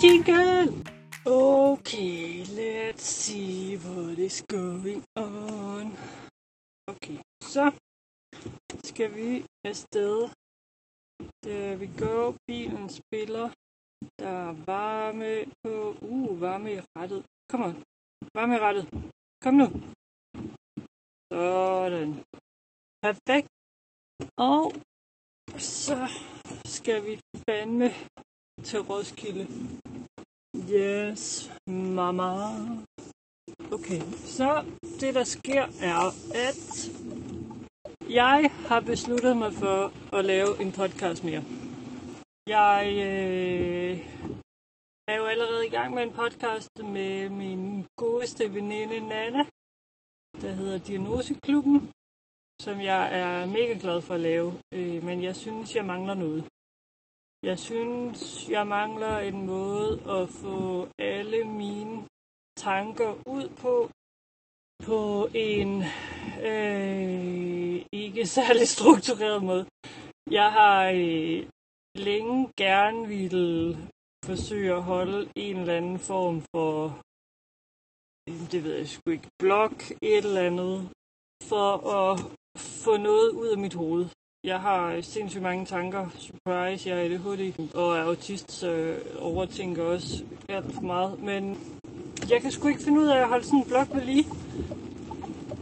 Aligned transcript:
Jingle! 0.00 0.74
Okay, 1.26 2.44
let's 2.54 3.02
see 3.02 3.76
what 3.76 4.16
is 4.18 4.42
going 4.48 5.02
on. 5.16 5.96
Okay, 6.86 7.18
så 7.42 7.72
skal 8.84 9.14
vi 9.14 9.44
afsted. 9.64 10.30
There 11.42 11.76
vi 11.76 11.86
go. 11.98 12.34
Bilen 12.46 12.88
spiller. 12.88 13.50
Der 14.18 14.28
er 14.28 14.52
varme 14.52 15.44
på. 15.62 15.94
Uh, 16.00 16.40
varme 16.40 16.72
i 16.72 16.80
rettet. 16.80 17.24
Kom 17.50 17.62
on. 17.62 17.82
Varme 18.34 18.54
i 18.54 18.58
rettet. 18.58 18.86
Kom 19.42 19.54
nu. 19.54 19.66
Sådan. 21.32 22.24
Perfekt. 23.02 23.48
Og 24.36 24.72
så 25.58 26.08
skal 26.64 27.04
vi 27.06 27.20
fandme 27.48 27.88
til 28.64 28.80
Roskilde. 28.80 29.46
Yes, 30.56 31.50
mama. 31.66 32.30
Okay, 33.72 34.00
så 34.36 34.64
det 35.00 35.14
der 35.14 35.24
sker 35.24 35.62
er, 35.80 36.02
at 36.34 36.90
jeg 38.08 38.50
har 38.68 38.80
besluttet 38.80 39.36
mig 39.36 39.52
for 39.52 39.92
at 40.16 40.24
lave 40.24 40.62
en 40.62 40.72
podcast 40.72 41.24
mere. 41.24 41.42
Jeg 42.46 42.84
øh, 43.08 43.98
er 45.08 45.16
jo 45.16 45.24
allerede 45.24 45.66
i 45.66 45.70
gang 45.70 45.94
med 45.94 46.02
en 46.02 46.12
podcast 46.12 46.78
med 46.78 47.28
min 47.28 47.86
godeste 47.96 48.54
veninde 48.54 49.00
Nana, 49.00 49.44
der 50.42 50.52
hedder 50.52 50.78
Diagnoseklubben, 50.78 51.90
som 52.62 52.80
jeg 52.80 53.18
er 53.20 53.46
mega 53.46 53.78
glad 53.80 54.00
for 54.02 54.14
at 54.14 54.20
lave, 54.20 54.52
øh, 54.74 55.04
men 55.04 55.22
jeg 55.22 55.36
synes, 55.36 55.76
jeg 55.76 55.84
mangler 55.84 56.14
noget. 56.14 56.44
Jeg 57.42 57.58
synes, 57.58 58.48
jeg 58.48 58.66
mangler 58.66 59.18
en 59.18 59.46
måde 59.46 59.92
at 60.16 60.28
få 60.28 60.88
alle 60.98 61.44
mine 61.44 62.06
tanker 62.56 63.10
ud 63.26 63.48
på, 63.62 63.90
på 64.86 65.28
en 65.34 65.82
øh, 66.50 67.86
ikke 67.92 68.26
særlig 68.26 68.68
struktureret 68.76 69.42
måde. 69.42 69.66
Jeg 70.30 70.52
har 70.52 70.90
øh, 70.94 71.48
længe 71.94 72.52
gerne 72.56 73.08
ville 73.08 73.76
forsøge 74.24 74.72
at 74.74 74.82
holde 74.82 75.30
en 75.36 75.56
eller 75.56 75.76
anden 75.76 75.98
form 75.98 76.36
for, 76.52 76.74
det 78.52 78.64
ved 78.64 78.74
jeg 78.76 78.88
sgu 78.88 79.10
ikke, 79.10 79.28
blog, 79.38 79.72
et 80.02 80.24
eller 80.24 80.42
andet, 80.50 80.76
for 81.50 81.70
at 81.98 82.12
få 82.84 82.96
noget 82.96 83.30
ud 83.30 83.48
af 83.54 83.58
mit 83.58 83.74
hoved. 83.74 84.06
Jeg 84.44 84.60
har 84.60 85.00
sindssygt 85.00 85.42
mange 85.42 85.64
tanker. 85.64 86.06
Surprise, 86.18 86.90
jeg 86.90 86.98
er 86.98 87.04
ADHD 87.04 87.74
og 87.74 87.96
er 87.96 88.02
autist, 88.02 88.52
så 88.52 88.94
overtænker 89.20 89.82
også 89.82 90.24
alt 90.48 90.74
for 90.74 90.82
meget. 90.82 91.22
Men 91.22 91.58
jeg 92.30 92.42
kan 92.42 92.50
sgu 92.50 92.68
ikke 92.68 92.82
finde 92.82 93.00
ud 93.00 93.06
af 93.06 93.16
at 93.16 93.28
holde 93.28 93.44
sådan 93.44 93.58
en 93.58 93.64
blog 93.64 93.86
ved 93.94 94.02
lige. 94.02 94.26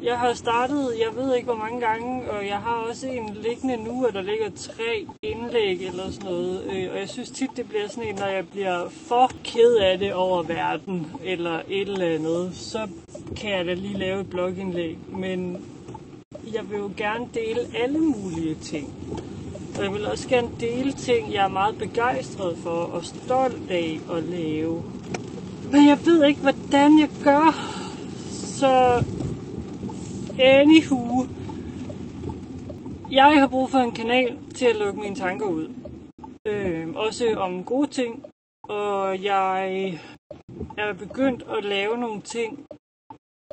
Jeg 0.03 0.19
har 0.19 0.35
startet, 0.35 0.95
jeg 0.99 1.17
ved 1.17 1.35
ikke 1.35 1.47
hvor 1.47 1.57
mange 1.57 1.81
gange, 1.81 2.31
og 2.31 2.47
jeg 2.47 2.59
har 2.59 2.75
også 2.75 3.07
en 3.07 3.35
liggende 3.35 3.77
nu, 3.77 4.07
og 4.07 4.13
der 4.13 4.23
ligger 4.23 4.51
tre 4.51 5.07
indlæg 5.23 5.87
eller 5.87 6.11
sådan 6.11 6.31
noget. 6.31 6.63
Øh, 6.65 6.93
og 6.93 6.99
jeg 6.99 7.09
synes 7.09 7.31
tit, 7.31 7.51
det 7.57 7.69
bliver 7.69 7.89
sådan 7.89 8.09
en, 8.09 8.15
når 8.15 8.27
jeg 8.27 8.49
bliver 8.49 8.89
for 8.89 9.31
ked 9.45 9.77
af 9.77 9.99
det 9.99 10.15
over 10.15 10.43
verden, 10.43 11.07
eller 11.25 11.61
et 11.69 11.89
eller 11.89 12.07
andet, 12.07 12.55
så 12.55 12.89
kan 13.37 13.51
jeg 13.51 13.67
da 13.67 13.75
lige 13.75 13.99
lave 13.99 14.21
et 14.21 14.31
blogindlæg. 14.31 14.99
Men 15.09 15.67
jeg 16.55 16.71
vil 16.71 16.79
jo 16.79 16.91
gerne 16.97 17.29
dele 17.35 17.61
alle 17.75 17.99
mulige 17.99 18.55
ting. 18.55 18.95
Og 19.79 19.85
jeg 19.85 19.93
vil 19.93 20.07
også 20.07 20.29
gerne 20.29 20.49
dele 20.61 20.93
ting, 20.93 21.33
jeg 21.33 21.45
er 21.45 21.49
meget 21.49 21.79
begejstret 21.79 22.59
for 22.59 22.71
og 22.71 23.05
stolt 23.05 23.71
af 23.71 24.01
at 24.13 24.23
lave. 24.23 24.83
Men 25.73 25.89
jeg 25.89 25.99
ved 26.05 26.25
ikke, 26.25 26.41
hvordan 26.41 26.99
jeg 27.01 27.09
gør. 27.25 27.75
Så 28.31 29.05
anywho. 30.39 31.27
Jeg 33.11 33.41
har 33.41 33.47
brug 33.47 33.71
for 33.71 33.79
en 33.79 33.93
kanal 33.93 34.39
til 34.55 34.67
at 34.67 34.77
lukke 34.77 35.01
mine 35.01 35.15
tanker 35.15 35.47
ud. 35.47 35.69
Øh, 36.47 36.89
også 36.95 37.35
om 37.37 37.65
gode 37.65 37.87
ting. 37.87 38.25
Og 38.63 39.23
jeg 39.23 39.87
er 40.79 40.93
begyndt 40.93 41.45
at 41.59 41.65
lave 41.65 41.99
nogle 41.99 42.21
ting, 42.21 42.67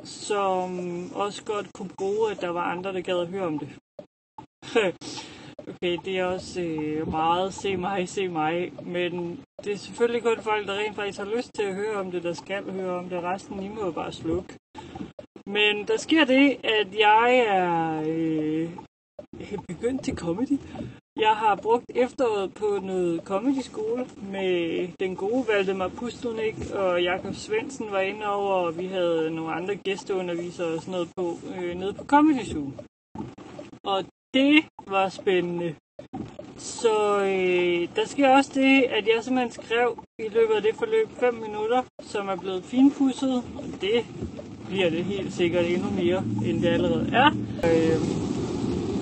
som 0.02 0.78
også 1.14 1.44
godt 1.44 1.72
kunne 1.72 1.90
bruge, 1.98 2.30
at 2.30 2.40
der 2.40 2.48
var 2.48 2.62
andre, 2.62 2.92
der 2.92 3.00
gad 3.00 3.20
at 3.20 3.28
høre 3.28 3.46
om 3.46 3.58
det. 3.58 3.68
okay, 5.68 5.98
det 6.04 6.18
er 6.18 6.24
også 6.24 6.60
øh, 6.60 7.08
meget 7.08 7.54
se 7.54 7.76
mig, 7.76 8.08
se 8.08 8.28
mig, 8.28 8.72
men 8.82 9.40
det 9.64 9.72
er 9.72 9.76
selvfølgelig 9.76 10.22
kun 10.22 10.42
folk, 10.42 10.66
der 10.66 10.74
rent 10.74 10.96
faktisk 10.96 11.18
har 11.18 11.36
lyst 11.36 11.50
til 11.54 11.62
at 11.62 11.74
høre 11.74 11.96
om 11.96 12.10
det, 12.10 12.22
der 12.22 12.32
skal 12.32 12.72
høre 12.72 12.98
om 12.98 13.08
det. 13.08 13.22
Resten, 13.22 13.62
I 13.62 13.68
må 13.68 13.90
bare 13.90 14.12
slukke. 14.12 14.54
Men 15.46 15.88
der 15.88 15.96
sker 15.96 16.24
det, 16.24 16.56
at 16.64 16.98
jeg 16.98 17.44
er 17.46 18.02
øh, 18.08 18.70
begyndt 19.68 20.04
til 20.04 20.16
comedy. 20.16 20.58
Jeg 21.20 21.36
har 21.36 21.54
brugt 21.62 21.84
efteråret 21.94 22.54
på 22.54 22.78
noget 22.82 23.20
comedy 23.24 23.62
skole 23.62 24.06
med 24.32 24.88
den 25.00 25.16
gode 25.16 25.44
Valdemar 25.48 25.88
Pustunik 25.88 26.54
og 26.74 27.02
Jakob 27.02 27.34
Svendsen 27.34 27.86
var 27.90 28.00
inde 28.00 28.26
over, 28.26 28.52
og 28.52 28.78
vi 28.78 28.86
havde 28.86 29.30
nogle 29.30 29.52
andre 29.52 29.74
gæsteundervisere 29.76 30.66
og 30.66 30.80
sådan 30.80 30.92
noget 30.92 31.08
på, 31.16 31.38
øh, 31.56 31.74
nede 31.74 31.92
på 31.92 32.04
Comedy 32.04 32.44
Zoo. 32.44 32.72
Og 33.84 34.04
det 34.34 34.64
var 34.86 35.08
spændende. 35.08 35.74
Så 36.56 37.18
øh, 37.18 37.88
der 37.96 38.06
sker 38.06 38.28
også 38.28 38.50
det, 38.54 38.82
at 38.82 39.08
jeg 39.08 39.24
simpelthen 39.24 39.64
skrev 39.64 40.04
i 40.18 40.28
løbet 40.28 40.54
af 40.54 40.62
det 40.62 40.74
forløb 40.74 41.08
5 41.20 41.34
minutter, 41.34 41.82
som 42.00 42.28
er 42.28 42.36
blevet 42.36 42.64
finpudset, 42.64 43.36
og 43.56 43.64
det 43.80 44.06
bliver 44.66 44.90
det 44.90 45.04
helt 45.04 45.32
sikkert 45.32 45.64
endnu 45.64 45.90
mere, 45.90 46.24
end 46.46 46.62
det 46.62 46.68
allerede 46.68 47.10
er. 47.12 47.30
Øh, 47.64 47.98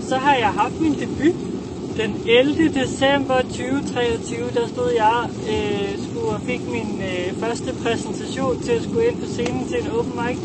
så 0.00 0.17
har 0.17 0.34
jeg 0.34 0.49
haft 0.53 0.81
min 0.81 0.93
debut 0.93 1.52
den 1.97 2.17
11. 2.27 2.69
december 2.69 3.43
2023, 3.43 4.51
der 4.55 4.69
stod 4.69 4.91
jeg 4.97 5.29
øh, 5.51 5.99
skulle 6.05 6.29
og 6.29 6.41
fik 6.41 6.61
min 6.69 7.03
øh, 7.03 7.35
første 7.41 7.75
præsentation 7.83 8.63
til 8.63 8.73
at 8.73 8.83
skulle 8.83 9.09
ind 9.09 9.17
på 9.17 9.27
scenen 9.27 9.69
til 9.69 9.79
en 9.81 9.91
open 9.91 10.13
mic. 10.13 10.39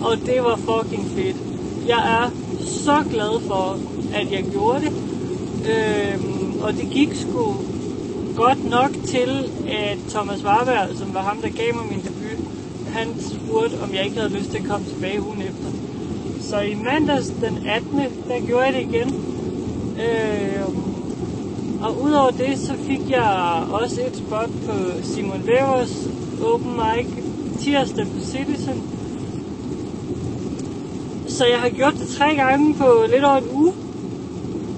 Og 0.00 0.16
det 0.26 0.42
var 0.42 0.56
fucking 0.56 1.06
fedt. 1.16 1.36
Jeg 1.88 2.22
er 2.22 2.30
så 2.60 3.04
glad 3.10 3.40
for, 3.46 3.78
at 4.14 4.32
jeg 4.32 4.44
gjorde 4.52 4.80
det. 4.80 4.92
Øh, 5.70 6.18
og 6.62 6.72
det 6.72 6.88
gik 6.90 7.14
sgu 7.14 7.54
godt 8.36 8.70
nok 8.70 8.90
til, 9.06 9.50
at 9.68 9.98
Thomas 10.08 10.44
Warberg, 10.44 10.96
som 10.96 11.14
var 11.14 11.22
ham, 11.22 11.36
der 11.36 11.48
gav 11.48 11.74
mig 11.74 11.86
min 11.90 12.00
debut, 12.00 12.46
han 12.92 13.08
spurgte, 13.20 13.74
om 13.82 13.94
jeg 13.94 14.04
ikke 14.04 14.16
havde 14.20 14.32
lyst 14.38 14.50
til 14.50 14.58
at 14.58 14.64
komme 14.64 14.86
tilbage 14.86 15.22
ugen 15.22 15.42
efter. 15.42 15.68
Så 16.40 16.60
i 16.60 16.74
mandags 16.74 17.28
den 17.28 17.66
18. 17.66 17.98
der 18.28 18.46
gjorde 18.46 18.64
jeg 18.64 18.74
det 18.74 18.80
igen. 18.80 19.33
Øh, 19.98 20.62
og 21.82 22.02
udover 22.02 22.30
det, 22.30 22.58
så 22.58 22.74
fik 22.86 23.10
jeg 23.10 23.62
også 23.70 24.00
et 24.00 24.16
spot 24.16 24.50
på 24.66 24.72
Simon 25.02 25.42
Wevers 25.48 26.08
Open 26.42 26.72
Mic 26.72 27.06
tirsdag 27.60 28.06
på 28.06 28.20
Citizen. 28.20 28.82
Så 31.28 31.46
jeg 31.46 31.58
har 31.58 31.68
gjort 31.68 31.94
det 31.94 32.08
tre 32.08 32.34
gange 32.34 32.74
på 32.74 33.04
lidt 33.12 33.24
over 33.24 33.36
en 33.36 33.48
uge. 33.52 33.72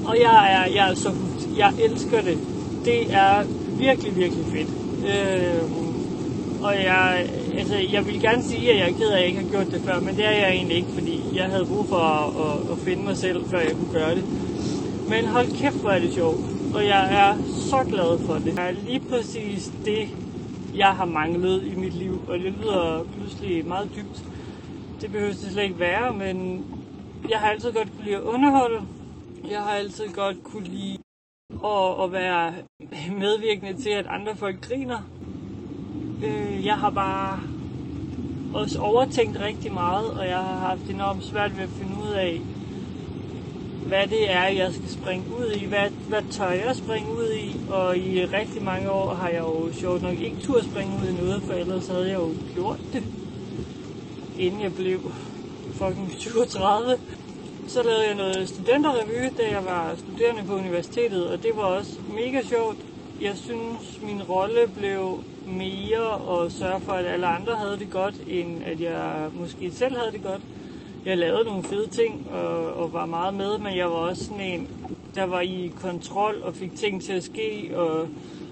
Og 0.05 0.17
jeg 0.21 0.53
er, 0.53 0.75
jeg 0.75 0.91
er 0.91 0.95
så 0.95 1.09
hooked. 1.09 1.57
Jeg 1.57 1.73
elsker 1.85 2.21
det. 2.21 2.39
Det 2.85 3.15
er 3.15 3.45
virkelig, 3.79 4.17
virkelig 4.17 4.45
fedt. 4.45 4.69
Øh, 5.09 5.63
og 6.63 6.75
jeg, 6.75 7.27
altså, 7.59 7.75
jeg 7.93 8.07
vil 8.07 8.21
gerne 8.21 8.43
sige, 8.43 8.71
at 8.71 8.79
jeg 8.79 8.89
er 8.89 8.99
ked 8.99 9.09
af, 9.09 9.15
at 9.15 9.21
jeg 9.21 9.29
ikke 9.29 9.41
har 9.41 9.51
gjort 9.51 9.67
det 9.67 9.81
før, 9.85 10.01
men 10.01 10.17
det 10.17 10.27
er 10.27 10.31
jeg 10.31 10.51
egentlig 10.51 10.77
ikke, 10.77 10.89
fordi 10.95 11.21
jeg 11.35 11.45
havde 11.45 11.67
brug 11.67 11.87
for 11.89 11.97
at, 11.97 12.29
at, 12.47 12.73
at 12.73 12.79
finde 12.79 13.05
mig 13.05 13.17
selv, 13.17 13.45
før 13.51 13.59
jeg 13.59 13.73
kunne 13.73 13.93
gøre 13.93 14.15
det. 14.15 14.25
Men 15.09 15.27
hold 15.27 15.61
kæft, 15.61 15.81
hvor 15.81 15.91
er 15.91 15.99
det 15.99 16.13
sjovt. 16.13 16.41
Og 16.75 16.87
jeg 16.87 17.29
er 17.29 17.37
så 17.45 17.85
glad 17.89 18.19
for 18.27 18.35
det. 18.35 18.45
Det 18.45 18.59
er 18.59 18.71
lige 18.71 19.01
præcis 19.01 19.73
det, 19.85 20.09
jeg 20.75 20.89
har 20.95 21.05
manglet 21.05 21.65
i 21.67 21.75
mit 21.75 21.95
liv. 21.95 22.21
Og 22.29 22.39
det 22.39 22.53
lyder 22.53 23.05
pludselig 23.17 23.67
meget 23.67 23.91
dybt. 23.97 24.25
Det 25.01 25.13
behøver 25.13 25.33
det 25.33 25.53
slet 25.53 25.63
ikke 25.63 25.79
være, 25.79 26.13
men 26.13 26.65
jeg 27.31 27.39
har 27.39 27.49
altid 27.51 27.73
godt 27.73 27.89
kunne 27.97 28.05
lide 28.05 28.17
at 28.17 28.23
underholde. 28.23 28.83
Jeg 29.51 29.63
har 29.63 29.71
altid 29.71 30.09
godt 30.09 30.45
kunne 30.45 30.65
lide 30.69 30.99
at, 31.65 32.05
at 32.05 32.13
være 32.13 32.55
medvirkende 33.19 33.83
til, 33.83 33.91
at 33.91 34.07
andre 34.07 34.37
folk 34.37 34.69
griner. 34.69 34.99
Øh, 36.25 36.67
jeg 36.67 36.75
har 36.75 36.91
bare 36.91 37.41
også 38.55 38.79
overtænkt 38.81 39.41
rigtig 39.41 39.73
meget, 39.73 40.11
og 40.11 40.27
jeg 40.27 40.39
har 40.39 40.59
haft 40.59 40.91
enormt 40.91 41.25
svært 41.25 41.57
ved 41.57 41.63
at 41.63 41.71
finde 41.71 41.93
ud 42.03 42.11
af, 42.11 42.41
hvad 43.89 44.09
det 44.09 44.31
er, 44.31 44.47
jeg 44.47 44.73
skal 44.73 44.91
springe 44.91 45.25
ud 45.31 45.51
i, 45.51 45.65
hvad, 45.65 45.91
hvad 46.09 46.23
tør 46.31 46.51
jeg 46.51 46.77
springe 46.77 47.11
ud 47.15 47.33
i, 47.33 47.61
og 47.69 47.99
i 47.99 48.25
rigtig 48.25 48.63
mange 48.63 48.91
år 48.91 49.15
har 49.15 49.29
jeg 49.29 49.41
jo 49.41 49.73
sjovt 49.73 50.03
nok 50.03 50.19
ikke 50.19 50.39
tur 50.41 50.63
springe 50.63 50.99
ud 51.01 51.09
i 51.09 51.13
noget, 51.13 51.43
for 51.43 51.55
ellers 51.55 51.87
havde 51.87 52.09
jeg 52.09 52.15
jo 52.15 52.35
gjort 52.55 52.81
det, 52.93 53.05
inden 54.39 54.61
jeg 54.61 54.75
blev 54.75 55.13
fucking 55.73 56.13
37. 56.13 56.99
Så 57.67 57.83
lavede 57.83 58.07
jeg 58.07 58.15
noget 58.15 58.49
studenterrevy, 58.49 59.33
da 59.39 59.51
jeg 59.51 59.65
var 59.65 59.95
studerende 59.97 60.45
på 60.45 60.55
universitetet, 60.55 61.31
og 61.31 61.43
det 61.43 61.51
var 61.57 61.65
også 61.65 62.01
mega 62.09 62.43
sjovt. 62.43 62.79
jeg 63.21 63.39
synes, 63.39 64.01
min 64.03 64.23
rolle 64.23 64.69
blev 64.75 65.25
mere 65.45 66.45
at 66.45 66.53
sørge 66.53 66.81
for, 66.81 66.93
at 66.93 67.07
alle 67.07 67.27
andre 67.27 67.57
havde 67.57 67.79
det 67.79 67.91
godt, 67.91 68.21
end 68.27 68.63
at 68.65 68.81
jeg 68.81 69.31
måske 69.33 69.73
selv 69.73 69.97
havde 69.97 70.13
det 70.13 70.23
godt. 70.23 70.43
Jeg 71.07 71.19
lavede 71.19 71.45
nogle 71.45 71.63
fede 71.63 71.87
ting 71.87 72.29
og, 72.31 72.75
og 72.75 72.93
var 72.93 73.07
meget 73.07 73.35
med, 73.35 73.59
men 73.59 73.77
jeg 73.77 73.87
var 73.91 73.97
også 73.97 74.25
sådan 74.25 74.41
en, 74.41 74.69
der 75.15 75.25
var 75.25 75.41
i 75.41 75.73
kontrol 75.77 76.43
og 76.43 76.55
fik 76.55 76.77
ting 76.77 77.03
til 77.03 77.13
at 77.13 77.23
ske 77.23 77.71
og 77.75 78.09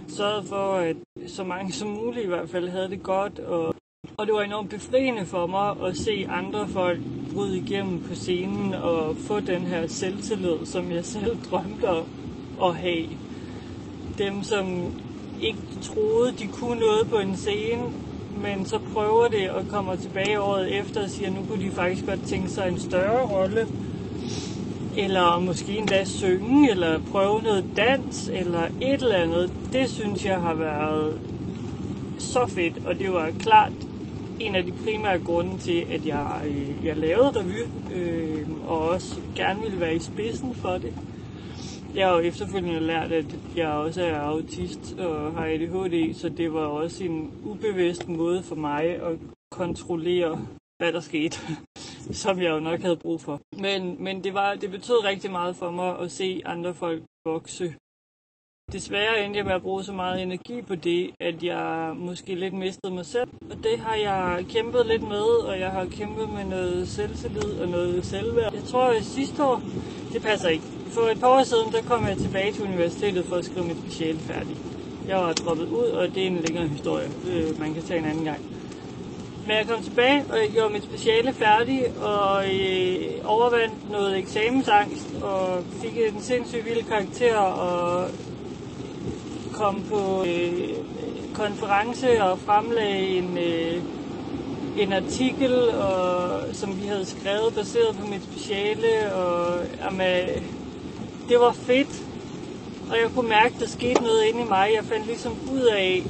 sørgede 0.09 0.47
for, 0.47 0.75
at 0.75 0.97
så 1.27 1.45
mange 1.45 1.73
som 1.73 1.89
muligt 1.89 2.25
i 2.25 2.29
hvert 2.29 2.51
fald 2.51 2.69
havde 2.69 2.91
det 2.91 3.03
godt. 3.03 3.39
Og, 3.39 3.75
og 4.17 4.27
det 4.27 4.35
var 4.35 4.43
enormt 4.43 4.71
befriende 4.71 5.27
for 5.27 5.47
mig 5.47 5.87
at 5.89 5.97
se 5.97 6.27
andre 6.29 6.69
folk 6.69 7.01
bryde 7.35 7.59
igennem 7.59 8.01
på 8.01 8.15
scenen 8.15 8.75
og 8.75 9.17
få 9.17 9.41
den 9.41 9.63
her 9.63 9.87
selvtillid, 9.87 10.67
som 10.67 10.93
jeg 10.93 11.05
selv 11.05 11.37
drømte 11.51 11.89
om 11.89 12.07
at 12.63 12.75
have. 12.75 13.07
Dem, 14.19 14.43
som 14.43 14.95
ikke 15.43 15.81
troede, 15.83 16.33
de 16.33 16.49
kunne 16.49 16.81
noget 16.81 17.09
på 17.09 17.19
en 17.19 17.37
scene, 17.37 17.85
men 18.43 18.67
så 18.67 18.79
prøver 18.95 19.29
det 19.29 19.51
og 19.51 19.69
kommer 19.69 19.97
tilbage 19.97 20.41
året 20.41 20.79
efter 20.79 21.03
og 21.03 21.11
siger, 21.11 21.29
at 21.29 21.35
nu 21.35 21.43
kunne 21.49 21.65
de 21.65 21.71
faktisk 21.71 22.07
godt 22.07 22.27
tænke 22.27 22.49
sig 22.49 22.69
en 22.69 22.79
større 22.79 23.27
rolle. 23.27 23.67
Eller 24.97 25.41
måske 25.41 25.79
endda 25.79 26.05
synge, 26.05 26.71
eller 26.71 27.01
prøve 27.13 27.43
noget 27.43 27.65
dans, 27.77 28.31
eller 28.33 28.63
et 28.81 29.03
eller 29.03 29.17
andet. 29.17 29.53
Det 29.73 29.91
synes 29.91 30.25
jeg 30.25 30.41
har 30.41 30.55
været 30.55 31.21
så 32.19 32.47
fedt, 32.47 32.87
og 32.87 32.99
det 32.99 33.13
var 33.13 33.31
klart 33.41 33.73
en 34.41 34.55
af 34.55 34.65
de 34.65 34.73
primære 34.73 35.19
grunde 35.19 35.59
til, 35.59 35.85
at 35.93 36.07
jeg, 36.07 36.43
øh, 36.47 36.87
jeg 36.87 36.97
lavede 36.97 37.31
revy, 37.31 37.95
øh, 37.95 38.69
og 38.69 38.89
også 38.89 39.21
gerne 39.37 39.61
ville 39.61 39.81
være 39.81 39.95
i 39.95 39.99
spidsen 39.99 40.55
for 40.55 40.73
det. 40.73 40.93
Jeg 41.95 42.07
har 42.07 42.15
jo 42.15 42.21
efterfølgende 42.21 42.81
lært, 42.81 43.13
at 43.13 43.39
jeg 43.57 43.69
også 43.69 44.03
er 44.03 44.21
autist 44.21 44.99
og 44.99 45.33
har 45.33 45.47
ADHD, 45.47 46.15
så 46.15 46.29
det 46.29 46.53
var 46.53 46.67
også 46.67 47.05
en 47.05 47.33
ubevidst 47.45 48.09
måde 48.09 48.43
for 48.43 48.55
mig 48.55 48.85
at 48.85 49.19
kontrollere, 49.51 50.47
hvad 50.79 50.93
der 50.93 51.01
skete, 51.01 51.39
som 52.23 52.43
jeg 52.43 52.51
jo 52.51 52.61
nok 52.61 52.81
havde 52.81 52.97
brug 52.97 53.21
for. 53.21 53.41
Men, 53.61 54.05
men 54.05 54.25
det, 54.25 54.35
var, 54.35 54.55
det 54.55 54.71
betød 54.71 55.05
rigtig 55.05 55.31
meget 55.31 55.57
for 55.57 55.71
mig 55.71 55.99
at 55.99 56.11
se 56.11 56.43
andre 56.45 56.75
folk 56.75 57.03
vokse. 57.27 57.75
Desværre 58.73 59.25
endte 59.25 59.39
jeg 59.39 59.47
med 59.47 59.55
at 59.55 59.63
bruge 59.63 59.85
så 59.85 59.93
meget 59.93 60.23
energi 60.23 60.63
på 60.63 60.75
det, 60.75 61.11
at 61.21 61.43
jeg 61.43 61.93
måske 61.97 62.35
lidt 62.35 62.55
mistede 62.55 62.95
mig 62.95 63.07
selv. 63.07 63.31
Og 63.51 63.57
det 63.57 63.79
har 63.79 63.95
jeg 63.95 64.47
kæmpet 64.49 64.87
lidt 64.87 65.03
med, 65.03 65.27
og 65.49 65.61
jeg 65.61 65.71
har 65.71 65.85
kæmpet 65.85 66.29
med 66.29 66.45
noget 66.45 66.89
selvtillid 66.89 67.61
og 67.61 67.69
noget 67.69 68.05
selvværd. 68.05 68.55
Jeg 68.55 68.65
tror, 68.65 68.85
at 68.85 69.05
sidste 69.05 69.45
år, 69.45 69.63
det 70.15 70.23
passer 70.23 70.49
ikke, 70.49 70.65
for 70.91 71.01
et 71.01 71.21
par 71.21 71.29
år 71.29 71.43
siden, 71.43 71.73
der 71.73 71.83
kom 71.83 72.07
jeg 72.07 72.17
tilbage 72.17 72.53
til 72.53 72.63
universitetet 72.63 73.25
for 73.25 73.37
at 73.37 73.45
skrive 73.45 73.67
mit 73.67 73.77
speciale 73.87 74.19
færdigt. 74.19 74.59
Jeg 75.09 75.17
var 75.17 75.33
droppet 75.33 75.69
ud, 75.69 75.87
og 75.87 76.15
det 76.15 76.23
er 76.23 76.27
en 76.27 76.41
længere 76.47 76.69
historie, 76.69 77.09
øh, 77.31 77.61
man 77.61 77.75
kan 77.75 77.83
tage 77.83 77.99
en 77.99 78.05
anden 78.05 78.25
gang. 78.25 78.41
Men 79.47 79.57
jeg 79.57 79.67
kom 79.67 79.83
tilbage, 79.83 80.25
og 80.31 80.39
jeg 80.39 80.51
gjorde 80.53 80.73
mit 80.73 80.85
speciale 80.85 81.33
færdig, 81.33 81.83
og 82.03 82.45
øh, 82.55 83.03
overvandt 83.25 83.91
noget 83.91 84.19
eksamensangst, 84.19 85.15
og 85.23 85.63
fik 85.83 85.99
en 85.99 86.23
sindssygt 86.23 86.65
vild 86.65 86.85
karakter, 86.85 87.37
og 87.37 88.09
kom 89.53 89.83
på 89.91 90.25
øh, 90.29 90.69
konference 91.35 92.23
og 92.23 92.39
fremlagde 92.39 92.99
en, 92.99 93.39
øh, 93.39 93.83
en 94.77 94.93
artikel, 94.93 95.71
og, 95.75 96.55
som 96.57 96.79
vi 96.79 96.85
havde 96.85 97.05
skrevet 97.05 97.55
baseret 97.55 97.97
på 97.97 98.07
mit 98.07 98.25
speciale, 98.25 99.15
og 99.15 99.67
jamen, 99.85 100.27
det 101.29 101.41
var 101.41 101.53
fedt, 101.53 102.05
og 102.91 102.97
jeg 102.97 103.11
kunne 103.15 103.29
mærke, 103.29 103.55
at 103.55 103.61
der 103.61 103.67
skete 103.67 104.03
noget 104.03 104.25
inde 104.29 104.41
i 104.41 104.49
mig. 104.49 104.71
Jeg 104.77 104.85
fandt 104.85 105.07
ligesom 105.07 105.33
ud 105.47 105.63
af 105.63 106.03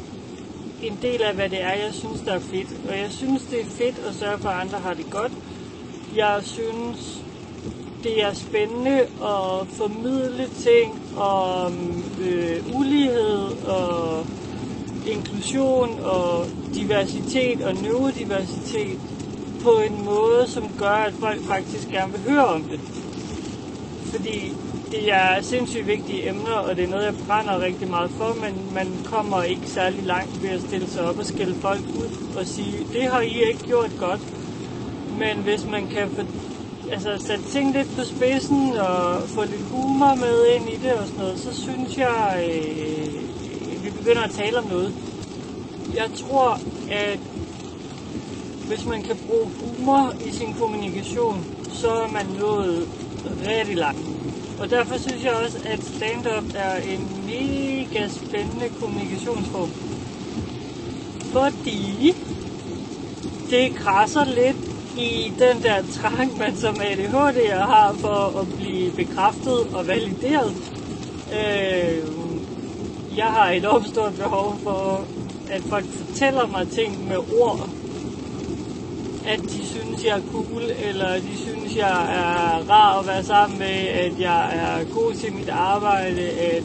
en 0.83 0.97
del 1.03 1.23
af, 1.23 1.35
hvad 1.35 1.51
det 1.51 1.63
er, 1.63 1.73
jeg 1.73 1.95
synes, 1.95 2.21
der 2.21 2.35
er 2.35 2.39
fedt. 2.39 2.87
Og 2.89 2.99
jeg 2.99 3.13
synes, 3.13 3.43
det 3.43 3.61
er 3.61 3.65
fedt 3.65 3.99
at 3.99 4.15
sørge 4.15 4.39
for, 4.39 4.49
at 4.49 4.61
andre 4.61 4.79
har 4.79 4.95
det 4.95 5.11
godt. 5.11 5.33
Jeg 6.15 6.45
synes, 6.45 7.25
det 8.03 8.23
er 8.23 8.33
spændende 8.33 9.01
at 9.01 9.69
formidle 9.69 10.49
ting 10.49 10.91
om 11.17 12.05
øh, 12.19 12.63
ulighed 12.67 13.47
og 13.63 14.27
inklusion 15.07 16.01
og 16.03 16.49
diversitet 16.75 17.61
og 17.63 17.75
neurodiversitet 17.75 18.99
på 19.63 19.71
en 19.71 20.05
måde, 20.05 20.47
som 20.47 20.69
gør, 20.79 20.97
at 21.09 21.15
folk 21.15 21.47
faktisk 21.47 21.89
gerne 21.89 22.13
vil 22.13 22.21
høre 22.21 22.47
om 22.47 22.65
det. 22.65 22.81
Fordi 24.11 24.53
det 24.91 25.13
er 25.13 25.41
sindssygt 25.41 25.87
vigtige 25.87 26.29
emner, 26.29 26.57
og 26.57 26.77
det 26.77 26.85
er 26.85 26.89
noget, 26.89 27.05
jeg 27.05 27.15
brænder 27.27 27.61
rigtig 27.61 27.89
meget 27.89 28.11
for, 28.11 28.35
men 28.35 28.75
man 28.75 28.99
kommer 29.05 29.43
ikke 29.43 29.69
særlig 29.71 30.05
langt 30.05 30.43
ved 30.43 30.51
at 30.51 30.61
stille 30.61 30.87
sig 30.87 31.05
op 31.05 31.19
og 31.19 31.25
skælde 31.25 31.55
folk 31.55 31.83
ud 31.95 32.09
og 32.37 32.47
sige, 32.47 32.85
det 32.93 33.11
har 33.11 33.21
I 33.21 33.35
ikke 33.51 33.63
gjort 33.67 33.97
godt. 33.99 34.21
Men 35.19 35.43
hvis 35.43 35.67
man 35.67 35.87
kan 35.87 36.11
få, 36.11 36.23
altså, 36.93 37.19
sætte 37.27 37.45
ting 37.45 37.73
lidt 37.77 37.89
på 37.97 38.03
spidsen 38.05 38.77
og 38.77 39.31
få 39.31 39.45
lidt 39.45 39.63
humor 39.63 40.15
med 40.15 40.47
ind 40.57 40.69
i 40.69 40.77
det 40.87 40.93
og 40.93 41.07
sådan 41.09 41.23
noget, 41.23 41.39
så 41.39 41.53
synes 41.65 41.99
jeg, 41.99 42.45
øh, 42.51 43.24
begynder 44.05 44.23
at 44.23 44.31
tale 44.31 44.59
om 44.59 44.65
noget. 44.65 44.95
Jeg 45.93 46.11
tror, 46.15 46.61
at 46.89 47.21
hvis 48.67 48.87
man 48.87 49.03
kan 49.03 49.17
bruge 49.19 49.51
humor 49.59 50.13
i 50.21 50.33
sin 50.33 50.55
kommunikation, 50.55 51.47
så 51.71 51.91
er 51.91 52.09
man 52.09 52.27
nået 52.27 52.89
rigtig 53.25 53.77
langt. 53.77 54.01
Og 54.59 54.71
derfor 54.71 54.97
synes 54.97 55.25
jeg 55.25 55.35
også, 55.35 55.59
at 55.63 55.85
stand-up 55.85 56.45
er 56.55 56.77
en 56.77 57.25
mega 57.25 58.09
spændende 58.09 58.71
kommunikationsform. 58.71 59.73
Fordi 61.33 62.13
det 63.51 63.75
krasser 63.75 64.25
lidt 64.25 64.59
i 64.97 65.35
den 65.39 65.63
der 65.63 65.83
trang, 65.83 66.37
man 66.37 66.57
som 66.57 66.81
ADHD'er 66.81 67.67
har 67.67 67.99
for 68.01 68.41
at 68.41 68.55
blive 68.55 68.93
bekræftet 68.93 69.67
og 69.73 69.87
valideret. 69.87 70.61
Øh, 71.33 72.05
jeg 73.17 73.27
har 73.27 73.51
et 73.51 73.65
opstået 73.65 74.15
behov 74.15 74.59
for, 74.63 75.05
at 75.51 75.63
folk 75.63 75.87
fortæller 75.87 76.47
mig 76.47 76.69
ting 76.69 77.09
med 77.09 77.17
ord, 77.17 77.69
at 79.27 79.41
de 79.41 79.67
synes, 79.67 80.05
jeg 80.05 80.17
er 80.17 80.23
cool, 80.33 80.63
eller 80.89 81.21
de 81.21 81.37
synes, 81.37 81.77
jeg 81.77 82.03
er 82.03 82.71
rar 82.71 83.01
at 83.01 83.07
være 83.07 83.23
sammen 83.23 83.59
med, 83.59 83.77
at 83.89 84.21
jeg 84.21 84.57
er 84.57 84.85
god 84.85 85.15
til 85.15 85.33
mit 85.33 85.49
arbejde, 85.49 86.23
at 86.31 86.65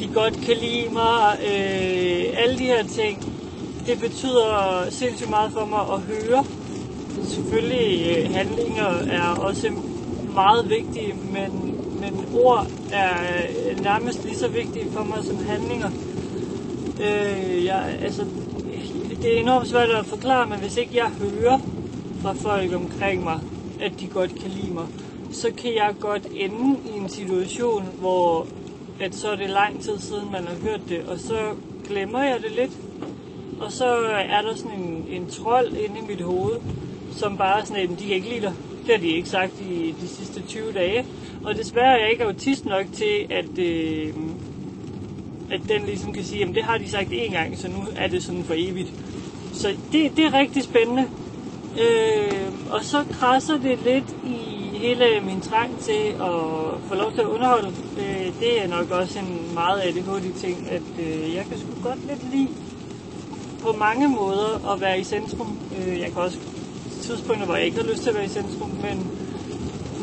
de 0.00 0.08
godt 0.08 0.40
kan 0.46 0.56
lide 0.56 0.88
mig. 0.92 1.38
Øh, 1.46 2.42
alle 2.42 2.58
de 2.58 2.64
her 2.64 2.84
ting, 2.86 3.18
det 3.86 3.98
betyder 3.98 4.86
sindssygt 4.90 5.30
meget 5.30 5.52
for 5.52 5.64
mig 5.64 5.80
at 5.92 6.00
høre. 6.00 6.44
Selvfølgelig 7.22 8.06
øh, 8.06 8.30
handlinger 8.32 8.88
er 8.88 9.28
også 9.34 9.70
meget 10.34 10.64
vigtige, 10.68 11.14
men, 11.14 11.69
men 12.00 12.14
ord 12.34 12.66
er 12.92 13.82
nærmest 13.82 14.24
lige 14.24 14.36
så 14.36 14.48
vigtige 14.48 14.86
for 14.92 15.04
mig 15.04 15.24
som 15.24 15.36
handlinger. 15.36 15.90
Øh, 17.02 17.64
jeg, 17.64 17.98
altså, 18.02 18.24
det 19.22 19.36
er 19.36 19.40
enormt 19.40 19.68
svært 19.68 19.90
at 19.90 20.06
forklare, 20.06 20.48
men 20.48 20.58
hvis 20.58 20.76
ikke 20.76 20.96
jeg 20.96 21.08
hører 21.08 21.58
fra 22.22 22.32
folk 22.32 22.72
omkring 22.72 23.24
mig, 23.24 23.40
at 23.80 23.92
de 24.00 24.06
godt 24.06 24.40
kan 24.40 24.50
lide 24.50 24.74
mig, 24.74 24.86
så 25.32 25.50
kan 25.62 25.74
jeg 25.74 25.94
godt 26.00 26.26
ende 26.34 26.78
i 26.94 26.98
en 26.98 27.08
situation, 27.08 27.82
hvor 28.00 28.46
at 29.00 29.14
så 29.14 29.28
er 29.30 29.36
det 29.36 29.50
lang 29.50 29.82
tid 29.82 29.98
siden, 29.98 30.32
man 30.32 30.44
har 30.46 30.56
hørt 30.62 30.80
det, 30.88 31.02
og 31.02 31.18
så 31.18 31.54
glemmer 31.88 32.22
jeg 32.22 32.40
det 32.42 32.52
lidt. 32.52 32.72
Og 33.60 33.72
så 33.72 33.86
er 34.28 34.42
der 34.42 34.54
sådan 34.54 34.80
en, 34.80 35.04
en 35.08 35.26
trold 35.28 35.76
inde 35.76 35.98
i 35.98 36.06
mit 36.08 36.20
hoved, 36.20 36.56
som 37.10 37.36
bare 37.36 37.66
sådan, 37.66 37.82
at 37.82 37.98
de 37.98 38.06
kan 38.06 38.16
ikke 38.16 38.28
lide 38.28 38.40
dig. 38.40 38.54
Det 38.90 38.98
har 38.98 39.06
de 39.06 39.16
ikke 39.16 39.28
sagt 39.28 39.60
i 39.60 39.94
de 40.00 40.08
sidste 40.08 40.42
20 40.42 40.72
dage. 40.72 41.04
Og 41.44 41.54
desværre 41.54 41.94
er 41.96 42.00
jeg 42.00 42.10
ikke 42.10 42.24
autist 42.24 42.64
nok 42.64 42.86
til, 42.92 43.26
at, 43.30 43.58
øh, 43.58 44.14
at 45.50 45.60
den 45.68 45.86
ligesom 45.86 46.12
kan 46.12 46.24
sige, 46.24 46.44
at 46.44 46.54
det 46.54 46.64
har 46.64 46.78
de 46.78 46.88
sagt 46.88 47.08
én 47.08 47.32
gang, 47.32 47.58
så 47.58 47.68
nu 47.68 47.84
er 47.96 48.08
det 48.08 48.22
sådan 48.22 48.44
for 48.44 48.54
evigt. 48.56 48.92
Så 49.52 49.68
det, 49.92 50.16
det 50.16 50.24
er 50.24 50.38
rigtig 50.38 50.62
spændende. 50.62 51.02
Øh, 51.80 52.52
og 52.70 52.84
så 52.84 53.04
krasser 53.12 53.58
det 53.58 53.78
lidt 53.84 54.16
i 54.26 54.36
hele 54.78 55.20
min 55.20 55.40
trang 55.40 55.78
til 55.80 56.02
at 56.20 56.40
få 56.88 56.94
lov 56.94 57.12
til 57.12 57.20
at 57.20 57.26
underholde. 57.26 57.68
Øh, 57.98 58.40
det 58.40 58.64
er 58.64 58.68
nok 58.68 58.90
også 58.90 59.18
en 59.18 59.54
meget 59.54 59.80
ADHD-ting, 59.80 60.68
at 60.70 61.06
øh, 61.06 61.34
jeg 61.34 61.44
kan 61.48 61.58
sgu 61.58 61.88
godt 61.88 62.06
lidt 62.06 62.32
lide 62.32 62.48
på 63.62 63.72
mange 63.72 64.08
måder 64.08 64.72
at 64.72 64.80
være 64.80 65.00
i 65.00 65.04
centrum. 65.04 65.58
Øh, 65.78 66.00
jeg 66.00 66.12
kan 66.12 66.22
også 66.22 66.38
tidspunkter, 67.00 67.46
hvor 67.46 67.56
jeg 67.56 67.66
ikke 67.66 67.80
har 67.82 67.88
lyst 67.90 68.02
til 68.02 68.08
at 68.08 68.14
være 68.14 68.24
i 68.24 68.28
centrum, 68.28 68.70
men, 68.70 68.96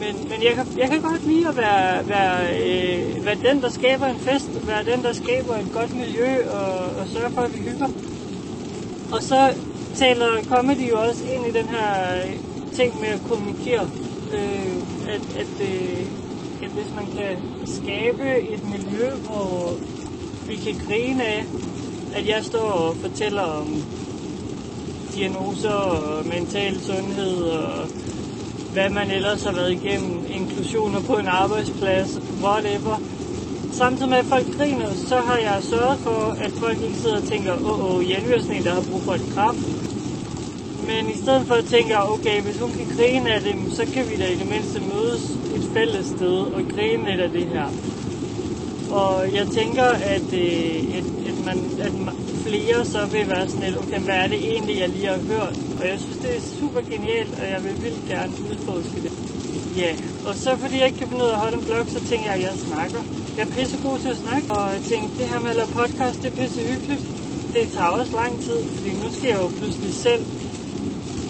men, 0.01 0.13
men 0.30 0.39
jeg, 0.48 0.54
kan, 0.56 0.66
jeg 0.77 0.89
kan 0.89 1.01
godt 1.01 1.27
lide 1.27 1.48
at 1.48 1.58
være, 1.58 2.08
være, 2.08 2.36
øh, 2.63 3.25
være 3.25 3.54
den, 3.54 3.62
der 3.62 3.70
skaber 3.70 4.06
en 4.06 4.20
fest, 4.20 4.50
være 4.68 4.84
den, 4.92 5.04
der 5.04 5.13
skaber 5.13 5.56
et 5.56 5.72
godt 5.74 5.96
miljø 5.96 6.50
og, 6.50 6.74
og 7.00 7.08
sørge 7.08 7.32
for, 7.32 7.42
at 7.42 7.54
vi 7.54 7.60
hygger. 7.70 7.89
Og 9.12 9.22
så 9.24 9.54
taler 9.96 10.44
comedy 10.44 10.89
jo 10.89 11.01
også 11.01 11.24
ind 11.34 11.46
i 11.46 11.60
den 11.60 11.68
her 11.75 11.89
øh, 12.25 12.34
ting 12.74 13.00
med 13.00 13.08
at 13.08 13.22
kommunikere. 13.30 13.89
Øh, 14.34 14.77
at, 15.13 15.22
at, 15.42 15.54
øh, 15.62 16.06
at 16.63 16.70
hvis 16.70 16.89
man 16.96 17.08
kan 17.18 17.38
skabe 17.66 18.54
et 18.54 18.63
miljø, 18.72 19.10
hvor 19.10 19.74
vi 20.48 20.56
kan 20.56 20.75
grine 20.88 21.24
af, 21.25 21.46
at 22.16 22.27
jeg 22.27 22.44
står 22.44 22.70
og 22.72 22.96
fortæller 22.96 23.42
om 23.42 23.68
diagnoser 25.18 25.70
og 25.70 26.26
mental 26.26 26.82
sundhed 26.82 27.36
og 27.44 27.90
hvad 28.74 28.90
man 28.90 29.12
ellers 29.12 29.44
har 29.44 29.52
været 29.52 29.72
igennem, 29.72 30.26
inklusioner 30.30 31.02
på 31.02 31.14
en 31.14 31.28
arbejdsplads, 31.28 32.22
whatever. 32.44 32.98
Samtidig 33.72 34.10
med 34.10 34.18
at 34.18 34.26
folk 34.26 34.48
griner, 34.58 34.90
så 35.10 35.18
har 35.28 35.38
jeg 35.38 35.64
sørget 35.64 36.00
for, 36.00 36.22
at 36.46 36.52
folk 36.64 36.80
ikke 36.82 37.00
sidder 37.00 37.18
og 37.18 37.24
tænker, 37.24 37.54
åh, 37.70 37.96
åh, 37.96 38.10
Jan 38.10 38.26
er 38.26 38.62
der 38.64 38.74
har 38.74 38.86
brug 38.90 39.04
for 39.04 39.14
et 39.14 39.30
kraft. 39.36 39.68
Men 40.90 41.10
i 41.10 41.18
stedet 41.24 41.48
for 41.48 41.56
at 41.56 41.66
tænke, 41.66 41.94
okay, 42.00 42.42
hvis 42.42 42.60
hun 42.60 42.72
kan 42.74 42.88
grine 42.98 43.34
af 43.36 43.42
dem, 43.42 43.70
så 43.70 43.86
kan 43.94 44.04
vi 44.10 44.18
da 44.18 44.28
i 44.28 44.36
det 44.36 44.48
mindste 44.48 44.80
mødes 44.80 45.24
et 45.56 45.66
fælles 45.74 46.06
sted 46.06 46.38
og 46.56 46.62
grine 46.74 47.10
lidt 47.10 47.22
af 47.22 47.32
det 47.32 47.48
her. 47.48 47.68
Og 48.90 49.34
jeg 49.34 49.48
tænker, 49.48 49.90
at, 50.16 50.34
øh, 50.34 50.98
at, 50.98 51.06
at, 51.30 51.38
man, 51.48 51.58
at 51.88 51.94
flere 52.48 52.86
så 52.86 53.01
vil 53.13 53.25
være 53.27 53.48
sådan 53.50 53.66
lidt, 53.68 53.77
okay, 53.84 54.00
hvad 54.08 54.16
er 54.24 54.27
det 54.27 54.39
egentlig, 54.51 54.75
jeg 54.80 54.89
lige 54.89 55.08
har 55.08 55.22
hørt? 55.34 55.56
Og 55.80 55.84
jeg 55.92 56.00
synes, 56.00 56.18
det 56.18 56.32
er 56.38 56.42
super 56.60 56.82
genialt, 56.92 57.34
og 57.42 57.46
jeg 57.54 57.60
vil 57.63 57.75
vildt 57.84 58.06
gerne 58.13 58.34
udforske 58.50 59.00
det. 59.06 59.12
Ja, 59.82 59.92
og 60.27 60.36
så 60.44 60.58
fordi 60.62 60.75
jeg 60.77 60.86
ikke 60.86 60.98
kan 60.98 61.10
finde 61.10 61.24
ud 61.25 61.30
af 61.30 61.34
at 61.34 61.39
holde 61.39 61.58
en 61.58 61.63
blog, 61.63 61.86
så 61.96 62.00
tænker 62.10 62.25
jeg, 62.32 62.36
at 62.36 62.42
jeg 62.50 62.58
snakker. 62.68 63.01
Jeg 63.38 63.44
er 63.48 63.51
pisse 63.56 63.77
god 63.77 63.98
til 64.00 64.10
at 64.10 64.18
snakke, 64.18 64.51
og 64.51 64.74
jeg 64.74 64.82
tænkte, 64.92 65.18
det 65.22 65.30
her 65.30 65.39
med 65.39 65.50
at 65.50 65.56
lave 65.56 65.68
podcast, 65.80 66.24
det 66.24 66.30
er 66.32 66.36
pisse 66.42 66.62
hyggeligt. 66.72 67.06
Det 67.54 67.63
tager 67.75 67.88
også 67.88 68.16
lang 68.16 68.34
tid, 68.42 68.60
fordi 68.75 68.92
nu 69.04 69.08
skal 69.16 69.27
jeg 69.30 69.39
jo 69.44 69.48
pludselig 69.60 69.94
selv 69.94 70.24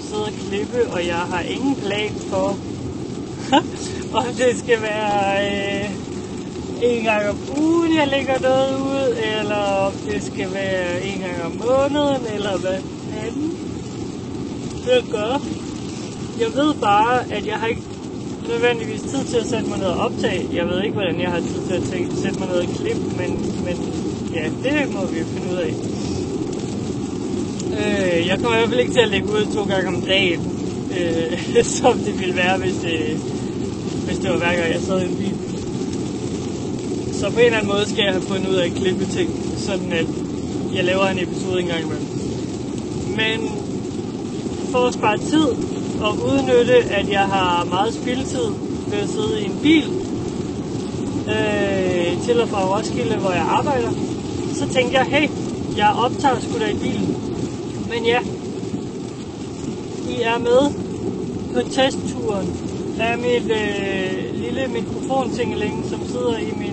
sidde 0.10 0.26
og 0.26 0.34
klippe, 0.34 0.90
og 0.90 1.08
jeg 1.08 1.24
har 1.34 1.42
ingen 1.42 1.76
plan 1.76 2.14
for, 2.30 2.50
om 4.20 4.26
det 4.42 4.52
skal 4.58 4.82
være 4.82 5.26
øh, 5.46 6.07
en 6.82 7.04
gang 7.04 7.30
om 7.30 7.38
ugen, 7.58 7.96
jeg 7.96 8.08
lægger 8.08 8.40
noget 8.40 8.76
ud, 8.78 9.16
eller 9.40 9.56
om 9.56 9.94
det 10.06 10.24
skal 10.24 10.54
være 10.54 11.04
en 11.04 11.20
gang 11.20 11.44
om 11.46 11.52
måneden, 11.52 12.26
eller 12.36 12.58
hvad 12.58 12.80
fanden 13.12 13.52
det 14.86 15.12
gør. 15.12 15.42
Jeg 16.40 16.54
ved 16.54 16.74
bare, 16.82 17.32
at 17.32 17.48
jeg 17.48 17.56
har 17.56 17.68
ikke 17.68 17.82
nødvendigvis 18.48 19.02
tid 19.02 19.24
til 19.26 19.38
at 19.38 19.46
sætte 19.46 19.70
mig 19.70 19.78
ned 19.78 19.88
og 19.88 19.98
optage. 20.06 20.50
Jeg 20.54 20.68
ved 20.68 20.84
ikke, 20.84 20.94
hvordan 20.94 21.22
jeg 21.22 21.32
har 21.32 21.40
tid 21.40 21.68
til 21.68 21.74
at 21.74 21.84
tænke, 21.92 22.16
sætte 22.16 22.40
mig 22.40 22.48
ned 22.48 22.58
og 22.58 22.68
klippe, 22.80 23.02
men, 23.18 23.32
men 23.66 23.78
ja, 24.34 24.46
det 24.64 24.94
må 24.94 25.06
vi 25.06 25.20
jo 25.20 25.26
finde 25.26 25.54
ud 25.54 25.58
af. 25.58 25.74
Øh, 27.80 28.28
jeg 28.28 28.40
kommer 28.40 28.56
i 28.56 28.60
hvert 28.60 28.70
fald 28.70 28.80
ikke 28.80 28.94
til 28.94 29.00
at 29.00 29.10
lægge 29.10 29.28
ud 29.28 29.46
to 29.56 29.64
gange 29.64 29.88
om 29.88 30.02
dagen, 30.02 30.42
øh, 31.00 31.64
som 31.80 31.98
det 32.00 32.20
ville 32.20 32.36
være, 32.36 32.58
hvis 32.58 32.76
det, 32.76 33.18
hvis 34.06 34.18
det 34.18 34.30
var 34.32 34.38
hver 34.38 34.56
gang 34.56 34.74
jeg 34.74 34.82
sad 34.82 35.02
i 35.02 35.06
en 35.06 35.16
bil. 35.18 35.57
Så 37.20 37.30
på 37.30 37.40
en 37.40 37.46
eller 37.46 37.58
anden 37.58 37.72
måde 37.72 37.90
skal 37.90 38.04
jeg 38.04 38.14
have 38.14 38.24
fundet 38.24 38.50
ud 38.50 38.56
af 38.56 38.66
at 38.66 38.74
klippe 38.74 39.06
ting, 39.06 39.30
sådan 39.58 39.92
at 39.92 40.06
jeg 40.74 40.84
laver 40.84 41.06
en 41.06 41.20
episode 41.20 41.62
en 41.62 41.68
gang 41.68 41.82
imellem. 41.84 42.08
Men 43.16 43.52
for 44.72 44.88
at 44.88 44.94
spare 44.94 45.18
tid 45.18 45.48
og 46.02 46.14
udnytte, 46.14 46.74
at 46.74 47.10
jeg 47.10 47.26
har 47.26 47.66
meget 47.66 47.94
spildtid 47.94 48.48
ved 48.88 48.98
at 48.98 49.10
sidde 49.10 49.42
i 49.42 49.46
en 49.46 49.60
bil 49.62 49.88
øh, 51.30 52.24
til 52.24 52.42
og 52.42 52.50
fra 52.50 52.78
Roskilde, 52.78 53.16
hvor 53.16 53.32
jeg 53.32 53.46
arbejder, 53.50 53.92
så 54.54 54.68
tænkte 54.74 54.98
jeg, 54.98 55.06
hey, 55.06 55.30
jeg 55.78 55.96
optager 55.98 56.40
sgu 56.40 56.60
da 56.60 56.68
i 56.68 56.78
bilen. 56.78 57.16
Men 57.90 58.06
ja, 58.06 58.20
I 60.10 60.22
er 60.22 60.38
med 60.38 60.62
på 61.54 61.70
testturen 61.70 62.48
af 63.00 63.18
mit 63.18 63.52
øh, 63.52 64.42
lille 64.44 64.68
mikrofontingeling, 64.68 65.86
som 65.90 66.08
sidder 66.08 66.38
i 66.38 66.54
min 66.58 66.67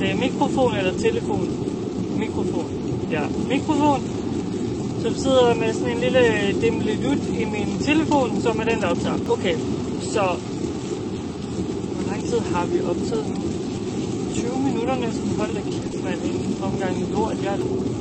sagde 0.00 0.14
mikrofon 0.14 0.74
eller 0.74 0.92
telefon? 0.98 1.46
Mikrofon. 2.18 2.66
Ja, 3.10 3.22
mikrofon 3.48 4.00
Så 5.02 5.22
sidder 5.22 5.54
med 5.54 5.74
sådan 5.74 5.92
en 5.96 5.98
lille 5.98 6.18
øh, 6.18 6.62
dimmelut 6.62 7.22
i 7.40 7.44
min 7.44 7.78
telefon, 7.80 8.40
som 8.40 8.60
er 8.60 8.64
den, 8.64 8.80
der 8.80 8.88
optager. 8.88 9.30
Okay, 9.30 9.56
så 10.02 10.22
hvor 11.94 12.10
lang 12.10 12.22
tid 12.24 12.38
har 12.38 12.66
vi 12.66 12.80
optaget 12.90 13.24
nu? 13.28 13.36
20 14.34 14.58
minutter 14.64 14.96
næsten. 14.96 15.28
Hold 15.38 15.54
da 15.54 15.60
kæft, 15.60 16.04
mand. 16.04 16.20
En 16.22 16.56
omgang 16.62 16.96
lort. 17.12 17.36
Jeg... 17.44 17.58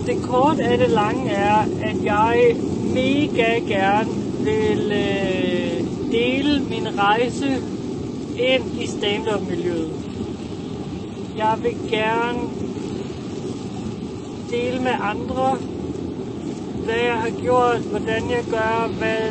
Det 0.07 0.23
kort 0.23 0.59
af 0.59 0.77
det 0.77 0.89
lange 0.89 1.29
er, 1.29 1.57
at 1.81 2.03
jeg 2.03 2.55
mega 2.93 3.59
gerne 3.67 4.11
vil 4.39 4.91
øh, 4.91 6.11
dele 6.11 6.59
min 6.69 6.87
rejse 6.97 7.63
ind 8.37 8.81
i 8.81 8.87
stand-up-miljøet. 8.87 10.08
Jeg 11.39 11.59
vil 11.63 11.75
gerne 11.89 12.49
dele 14.51 14.79
med 14.79 14.95
andre, 15.11 15.57
hvad 16.85 16.99
jeg 17.09 17.17
har 17.23 17.31
gjort, 17.41 17.81
hvordan 17.81 18.29
jeg 18.29 18.43
gør, 18.49 18.87
hvad, 18.97 19.21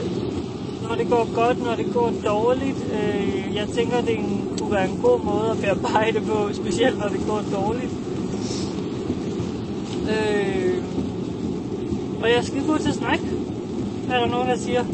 når 0.88 0.94
det 0.94 1.08
går 1.10 1.34
godt, 1.34 1.62
når 1.62 1.74
det 1.74 1.88
går 1.94 2.10
dårligt. 2.24 2.80
Øh, 2.94 3.56
jeg 3.56 3.66
tænker, 3.68 4.00
det 4.00 4.18
kunne 4.58 4.70
være 4.70 4.88
en 4.90 4.98
god 5.02 5.20
måde 5.20 5.50
at 5.50 5.58
bearbejde 5.62 6.20
på, 6.20 6.52
specielt 6.52 6.98
når 6.98 7.08
det 7.08 7.20
går 7.26 7.42
dårligt. 7.52 7.92
Øh, 10.12 10.82
og 12.22 12.28
jeg 12.34 12.44
skal 12.44 12.66
gå 12.66 12.78
til 12.78 12.94
snak, 12.94 13.20
er 14.10 14.18
der 14.20 14.26
nogen, 14.26 14.48
der 14.48 14.56
siger. 14.56 14.84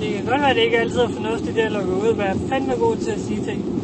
Det 0.00 0.08
kan 0.14 0.24
godt 0.24 0.40
være, 0.40 0.50
at 0.50 0.56
det 0.56 0.62
ikke 0.62 0.78
altid 0.78 1.00
er 1.00 1.08
fornuftigt 1.08 1.58
at 1.58 1.72
lukke 1.72 1.94
ud, 1.94 2.14
men 2.14 2.26
jeg 2.26 2.36
er 2.36 2.48
fandme 2.48 2.74
god 2.74 2.96
til 2.96 3.10
at 3.10 3.20
sige 3.20 3.40
ting. 3.40 3.83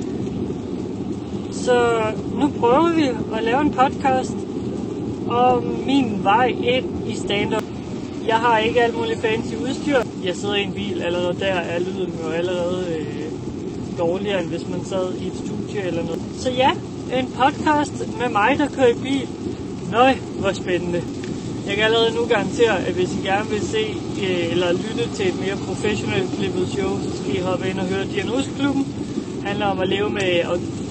Så 1.64 2.02
nu 2.40 2.48
prøver 2.60 2.94
vi 2.94 3.08
at 3.36 3.44
lave 3.44 3.60
en 3.60 3.70
podcast 3.70 4.36
om 5.28 5.64
min 5.86 6.20
vej 6.22 6.46
ind 6.46 7.08
i 7.08 7.14
stand-up. 7.14 7.64
Jeg 8.26 8.36
har 8.36 8.58
ikke 8.58 8.82
alt 8.82 8.96
muligt 8.96 9.20
fancy 9.20 9.54
udstyr. 9.54 9.98
Jeg 10.24 10.36
sidder 10.36 10.54
i 10.54 10.62
en 10.62 10.72
bil, 10.72 11.02
allerede 11.02 11.36
der 11.40 11.46
er 11.46 11.78
lyden 11.78 12.12
jo 12.24 12.30
allerede 12.30 12.86
øh, 12.98 13.24
dårligere, 13.98 14.42
end 14.42 14.48
hvis 14.48 14.68
man 14.68 14.84
sad 14.84 15.14
i 15.14 15.26
et 15.26 15.32
studie 15.44 15.80
eller 15.82 16.02
noget. 16.04 16.20
Så 16.38 16.50
ja, 16.50 16.70
en 17.18 17.26
podcast 17.26 18.18
med 18.18 18.28
mig, 18.28 18.58
der 18.58 18.68
kører 18.68 18.88
i 18.88 18.98
bil. 19.02 19.28
Nøj, 19.90 20.14
hvor 20.38 20.52
spændende. 20.52 21.02
Jeg 21.66 21.74
kan 21.76 21.84
allerede 21.84 22.14
nu 22.14 22.24
garantere, 22.24 22.86
at 22.86 22.94
hvis 22.94 23.14
I 23.14 23.26
gerne 23.26 23.50
vil 23.50 23.60
se 23.60 23.84
øh, 24.24 24.52
eller 24.52 24.72
lytte 24.72 25.14
til 25.14 25.28
et 25.28 25.40
mere 25.40 25.56
professionelt 25.56 26.30
klippet 26.38 26.68
show, 26.68 26.90
så 27.02 27.16
skal 27.18 27.36
I 27.36 27.38
hoppe 27.38 27.68
ind 27.68 27.78
og 27.78 27.86
høre 27.86 28.04
Diagnoseklubben. 28.04 28.86
Handler 29.44 29.66
om 29.66 29.80
at 29.80 29.88
leve 29.88 30.10
med 30.10 30.44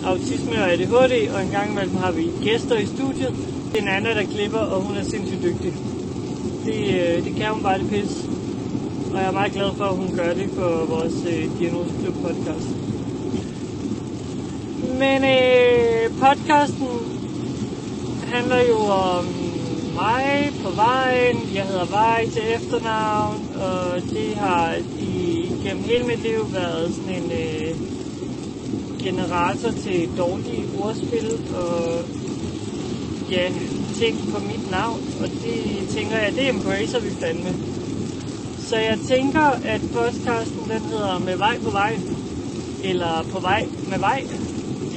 autisme 0.05 0.55
og 0.63 0.71
ADHD, 0.71 1.29
og 1.33 1.43
en 1.43 1.51
gang 1.51 1.71
imellem 1.71 1.95
har 1.95 2.11
vi 2.11 2.27
gæster 2.43 2.77
i 2.77 2.85
studiet. 2.85 3.33
Det 3.71 3.77
er 3.77 3.81
en 3.81 3.87
anden, 3.87 4.17
der 4.17 4.23
klipper, 4.23 4.59
og 4.59 4.81
hun 4.81 4.97
er 4.97 5.03
sindssygt 5.03 5.43
dygtig 5.43 5.73
det, 6.69 7.17
øh, 7.17 7.25
det 7.25 7.35
kan 7.35 7.53
hun 7.53 7.63
bare 7.63 7.79
det 7.79 7.89
pis. 7.89 8.25
Og 9.11 9.17
jeg 9.17 9.27
er 9.27 9.31
meget 9.31 9.51
glad 9.51 9.69
for, 9.77 9.85
at 9.85 9.95
hun 9.95 10.15
gør 10.15 10.33
det 10.33 10.49
på 10.51 10.85
vores 10.93 11.25
øh, 11.25 11.59
Diagnoseklub 11.59 12.15
podcast. 12.15 12.69
Men 14.99 15.23
øh, 15.23 16.11
podcasten 16.19 16.87
handler 18.33 18.61
jo 18.69 18.77
om 18.77 19.25
mig 19.95 20.51
på 20.63 20.69
vejen. 20.69 21.37
Jeg 21.53 21.63
hedder 21.63 21.85
Vej 21.85 22.29
til 22.29 22.41
efternavn, 22.55 23.47
og 23.61 24.01
det 24.01 24.35
har 24.35 24.75
i, 24.99 25.51
gennem 25.63 25.83
hele 25.83 26.05
mit 26.05 26.23
liv 26.23 26.53
været 26.53 26.93
sådan 26.95 27.23
en 27.23 27.31
øh, 27.31 27.98
generator 29.03 29.71
til 29.71 30.09
dårlige 30.17 30.65
ordspil 30.75 31.29
og 31.53 32.03
ja, 33.31 33.51
ting 33.99 34.15
på 34.31 34.39
mit 34.39 34.69
navn, 34.71 35.01
og 35.21 35.27
det 35.43 35.87
tænker 35.95 36.17
jeg, 36.17 36.35
det 36.35 36.49
embracer 36.49 36.99
vi 36.99 37.11
fandme. 37.21 37.53
Så 38.69 38.77
jeg 38.77 38.97
tænker, 39.07 39.45
at 39.73 39.81
podcasten 39.93 40.69
den 40.69 40.81
hedder 40.81 41.19
Med 41.19 41.37
vej 41.37 41.57
på 41.63 41.71
vej, 41.71 41.93
eller 42.83 43.23
På 43.31 43.39
vej 43.39 43.63
med 43.89 43.99
vej, 43.99 44.21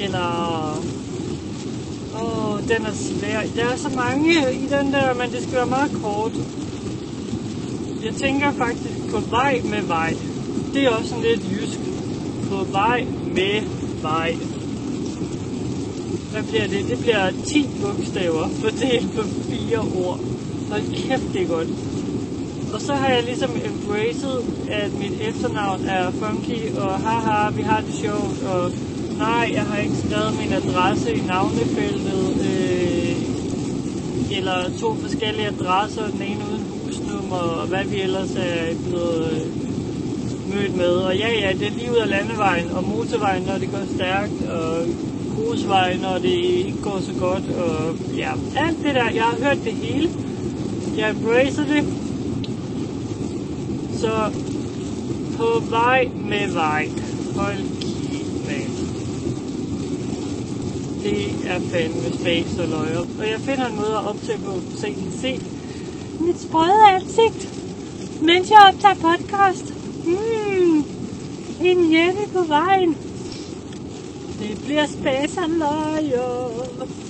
eller... 0.04 0.28
Åh, 2.20 2.60
den 2.68 2.86
er 2.86 2.92
svær. 2.92 3.40
Der 3.56 3.64
er 3.72 3.76
så 3.76 3.88
mange 3.96 4.32
i 4.54 4.66
den 4.66 4.92
der, 4.92 5.14
men 5.14 5.32
det 5.32 5.42
skal 5.42 5.56
være 5.56 5.66
meget 5.66 5.92
kort. 5.92 6.32
Jeg 8.04 8.14
tænker 8.14 8.52
faktisk 8.52 9.10
på 9.10 9.20
vej 9.20 9.60
med 9.64 9.82
vej. 9.82 10.12
Det 10.74 10.84
er 10.84 10.90
også 10.90 11.10
sådan 11.10 11.24
lidt 11.24 11.42
jysk. 11.52 11.80
På 12.48 12.64
vej 12.64 13.00
med 13.26 13.81
vej. 14.02 14.34
Hvad 16.32 16.42
bliver 16.42 16.66
det? 16.66 16.88
Det 16.90 16.98
bliver 16.98 17.30
10 17.46 17.68
bogstaver 17.80 18.48
fordelt 18.48 19.14
på 19.16 19.22
fire 19.22 19.78
ord. 19.78 20.18
Hold 20.70 20.82
kæft, 20.94 21.32
det 21.32 21.42
er 21.42 21.46
godt. 21.46 21.68
Og 22.74 22.80
så 22.80 22.94
har 22.94 23.08
jeg 23.08 23.22
ligesom 23.24 23.50
embraced, 23.50 24.36
at 24.70 24.98
mit 24.98 25.20
efternavn 25.20 25.84
er 25.84 26.10
funky, 26.10 26.74
og 26.76 27.00
haha, 27.00 27.50
vi 27.50 27.62
har 27.62 27.80
det 27.80 27.94
sjovt, 27.94 28.42
og 28.42 28.70
nej, 29.18 29.50
jeg 29.52 29.62
har 29.62 29.78
ikke 29.78 29.96
skrevet 29.96 30.38
min 30.40 30.52
adresse 30.52 31.14
i 31.14 31.20
navnefeltet, 31.26 32.24
øh, 32.50 33.16
eller 34.38 34.78
to 34.80 34.94
forskellige 34.94 35.46
adresser, 35.46 36.06
den 36.10 36.22
ene 36.22 36.44
uden 36.50 36.66
husnummer, 36.84 37.36
og 37.36 37.66
hvad 37.66 37.84
vi 37.84 38.00
ellers 38.00 38.36
er 38.36 38.74
blevet 38.88 39.32
øh, 39.32 39.61
mødt 40.54 40.76
med. 40.76 40.94
Og 41.08 41.16
ja, 41.16 41.28
ja, 41.40 41.52
det 41.52 41.66
er 41.66 41.70
lige 41.70 41.92
ud 41.92 41.96
af 41.96 42.08
landevejen 42.08 42.70
og 42.70 42.84
motorvejen, 42.84 43.42
når 43.42 43.58
det 43.58 43.70
går 43.70 43.94
stærkt, 43.94 44.42
og 44.48 44.86
grusvejen, 45.34 46.00
når 46.00 46.18
det 46.18 46.28
ikke 46.28 46.82
går 46.82 46.98
så 47.00 47.12
godt. 47.20 47.44
Og 47.50 47.96
ja, 48.16 48.32
alt 48.56 48.78
det 48.84 48.94
der. 48.94 49.10
Jeg 49.10 49.22
har 49.22 49.36
hørt 49.44 49.64
det 49.64 49.72
hele. 49.72 50.10
Jeg 50.96 51.10
embracer 51.10 51.64
det. 51.64 51.84
Så 53.98 54.30
på 55.36 55.62
vej 55.70 56.08
med 56.28 56.52
vej. 56.52 56.88
Hold 57.36 57.56
kæft, 57.80 58.46
mand. 58.46 58.72
Det 61.02 61.48
er 61.50 61.60
fandme 61.60 62.18
space 62.20 62.62
og 62.62 62.68
løjer. 62.68 62.98
Og 62.98 63.30
jeg 63.30 63.40
finder 63.40 63.66
en 63.66 63.76
måde 63.76 63.92
at 63.92 64.08
optage 64.08 64.38
på, 64.38 64.52
så 64.76 64.86
I 64.86 64.92
kan 64.92 65.12
se 65.20 65.40
mit 66.20 66.40
sprøde 66.40 66.88
ansigt, 66.94 67.48
mens 68.22 68.50
jeg 68.50 68.58
optager 68.68 68.94
podcast. 68.94 69.81
Mm, 70.04 70.84
en 71.60 71.92
jette 71.92 72.28
på 72.32 72.42
vejen. 72.42 72.96
Det 74.38 74.60
bliver 74.64 74.86
space. 74.86 75.40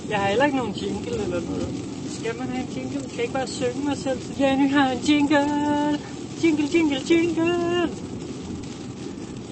Jeg 0.09 0.19
har 0.19 0.27
heller 0.27 0.45
ikke 0.45 0.57
nogen 0.57 0.73
jingle 0.73 1.23
eller 1.23 1.41
noget. 1.41 1.67
Skal 2.19 2.37
man 2.39 2.47
have 2.47 2.67
en 2.67 2.73
jingle? 2.75 2.99
Kan 2.99 3.09
jeg 3.15 3.21
ikke 3.21 3.33
bare 3.33 3.47
synge 3.47 3.85
mig 3.85 3.97
selv? 3.97 4.19
Jenny 4.39 4.71
har 4.71 4.91
en 4.91 4.99
jingle. 4.99 5.39
Jingle, 6.43 6.67
jingle, 6.73 7.01
jingle. 7.09 7.89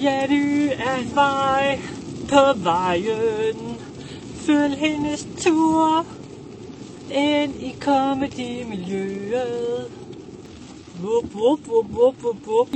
Jenny 0.04 0.68
er 0.68 0.96
en 0.96 1.16
vej 1.16 1.80
på 2.30 2.54
vejen. 2.64 3.78
Følg 4.36 4.78
hendes 4.78 5.28
tur 5.38 6.06
ind 7.12 7.56
i 7.60 7.76
comedy-miljøet. 7.80 9.88
Wup, 11.04 11.34
wup, 11.34 11.68
wup, 11.68 11.90
wup, 11.90 12.24
wup, 12.24 12.48
wup. 12.48 12.72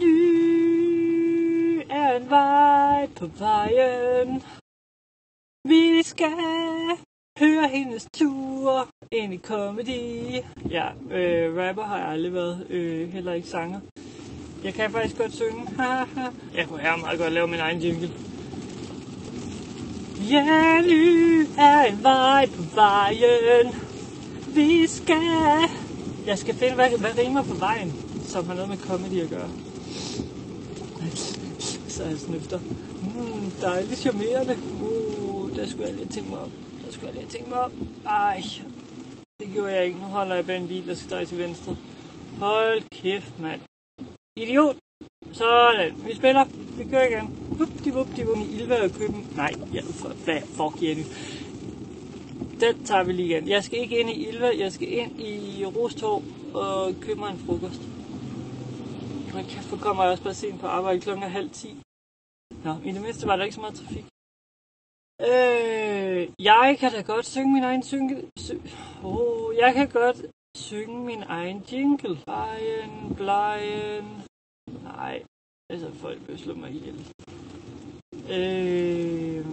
du 0.00 0.16
er 1.90 2.16
en 2.16 2.30
vej 2.30 3.08
på 3.16 3.26
vejen. 3.38 4.42
Vi 5.64 6.02
skal 6.02 6.30
høre 7.38 7.68
hendes 7.68 8.06
tur 8.12 8.88
ind 9.12 9.34
i 9.34 9.38
comedy. 9.38 10.42
Ja, 10.70 10.88
øh, 11.10 11.56
rapper 11.56 11.82
har 11.82 11.98
jeg 11.98 12.08
aldrig 12.08 12.34
været, 12.34 12.66
øh, 12.70 13.12
heller 13.12 13.32
ikke 13.32 13.48
sanger. 13.48 13.80
Jeg 14.64 14.74
kan 14.74 14.90
faktisk 14.90 15.18
godt 15.18 15.34
synge. 15.34 15.66
jeg 16.56 16.68
kunne 16.68 16.80
her 16.80 16.96
meget 16.96 17.18
godt 17.18 17.32
lave 17.32 17.48
min 17.48 17.60
egen 17.60 17.78
jingle. 17.78 18.10
Jenny 20.30 21.46
er 21.58 21.82
en 21.82 22.02
vej 22.02 22.46
på 22.46 22.62
vejen. 22.74 23.74
Vi 24.54 24.86
skal... 24.86 25.89
Jeg 26.26 26.38
skal 26.38 26.54
finde, 26.54 26.74
hvad, 26.74 26.98
hvad 26.98 27.18
rimer 27.18 27.42
på 27.42 27.54
vejen, 27.54 27.92
som 28.24 28.46
har 28.46 28.54
noget 28.54 28.68
med 28.68 28.78
comedy 28.78 29.20
at 29.22 29.30
gøre. 29.30 29.50
Så 31.88 32.04
jeg 32.04 32.18
snøfter. 32.18 32.58
Mm, 32.58 33.50
dejligt 33.60 34.00
charmerende. 34.00 34.56
Uh, 34.82 35.56
der 35.56 35.66
skulle 35.68 35.86
jeg 35.88 35.94
lige 35.94 36.08
tænke 36.08 36.30
mig 36.30 36.38
op. 36.38 36.50
Der 36.86 36.92
skulle 36.92 37.06
jeg 37.06 37.14
lige 37.14 37.30
tænke 37.30 37.50
mig 37.50 37.58
op. 37.58 37.72
Ej, 38.06 38.42
det 39.40 39.48
gjorde 39.52 39.72
jeg 39.72 39.84
ikke. 39.84 39.98
Nu 39.98 40.04
holder 40.04 40.34
jeg 40.34 40.46
bare 40.46 40.56
en 40.56 40.68
bil, 40.68 40.86
der 40.86 40.94
skal 40.94 41.10
dreje 41.10 41.26
til 41.26 41.38
venstre. 41.38 41.76
Hold 42.38 42.82
kæft, 42.90 43.40
mand. 43.40 43.60
Idiot. 44.36 44.76
Sådan. 45.32 45.92
Vi 46.06 46.14
spiller. 46.14 46.44
Vi 46.78 46.84
kører 46.90 47.06
igen. 47.06 47.36
Hup, 47.58 47.68
de 47.84 47.92
vup, 47.92 48.16
de 48.16 48.26
vup. 48.26 48.38
Ilva 48.50 48.84
og 48.84 48.90
køben. 48.90 49.26
Nej, 49.36 49.52
ja, 49.74 49.80
for, 49.80 50.12
fuck 50.56 50.82
Jenny. 50.82 51.02
Den 52.60 52.84
tager 52.84 53.04
vi 53.04 53.12
lige 53.12 53.28
igen. 53.28 53.48
Jeg 53.48 53.64
skal 53.64 53.78
ikke 53.78 54.00
ind 54.00 54.10
i 54.10 54.28
Ilva. 54.28 54.50
Jeg 54.58 54.72
skal 54.72 54.92
ind 54.92 55.20
i 55.20 55.64
Rostov 55.64 56.22
og 56.54 56.94
købe 57.00 57.20
mig 57.20 57.30
en 57.30 57.38
frokost. 57.38 57.80
Men 59.34 59.44
kæft, 59.44 59.80
kommer 59.80 60.02
jeg 60.02 60.12
også 60.12 60.24
bare 60.24 60.34
sent 60.34 60.60
på 60.60 60.66
arbejde 60.66 61.00
klokken 61.00 61.30
halv 61.30 61.50
ti. 61.50 61.76
Nå, 62.64 62.74
i 62.84 62.92
det 62.92 63.02
mindste 63.02 63.26
var 63.26 63.36
der 63.36 63.44
ikke 63.44 63.54
så 63.54 63.60
meget 63.60 63.74
trafik. 63.74 64.04
Øh, 65.20 66.28
jeg 66.38 66.76
kan 66.80 66.92
da 66.92 67.00
godt 67.00 67.26
synge 67.26 67.52
min 67.52 67.64
egen 67.64 67.82
synge... 67.82 68.24
Sy 68.36 68.52
oh, 69.04 69.56
jeg 69.56 69.74
kan 69.74 69.88
godt 69.88 70.16
synge 70.56 71.04
min 71.04 71.22
egen 71.22 71.64
jingle. 71.72 72.18
Blejen, 72.24 73.14
blejen. 73.16 74.04
Nej, 74.82 75.22
altså 75.70 75.92
folk 75.94 76.28
vil 76.28 76.38
slå 76.38 76.54
mig 76.54 76.70
ihjel. 76.70 77.06
Øh, 78.30 79.46